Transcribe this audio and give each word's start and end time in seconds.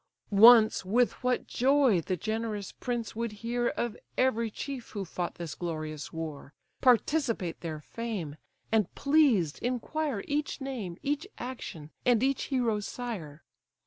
Once 0.31 0.83
with 0.83 1.11
what 1.23 1.45
joy 1.45 2.01
the 2.01 2.17
generous 2.17 2.71
prince 2.71 3.15
would 3.15 3.31
hear 3.45 3.67
Of 3.67 3.95
every 4.17 4.49
chief 4.49 4.89
who 4.89 5.05
fought 5.05 5.35
this 5.35 5.53
glorious 5.53 6.11
war, 6.11 6.55
Participate 6.81 7.61
their 7.61 7.81
fame, 7.81 8.37
and 8.71 8.91
pleased 8.95 9.59
inquire 9.59 10.23
Each 10.27 10.59
name, 10.59 10.97
each 11.03 11.27
action, 11.37 11.91
and 12.03 12.23
each 12.23 12.45
hero's 12.45 12.87
sire! 12.87 13.43